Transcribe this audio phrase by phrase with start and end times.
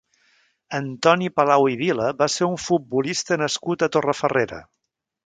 [0.77, 4.65] Antoni Palau i Vila va ser un futbolista nascut a Torrefarrera.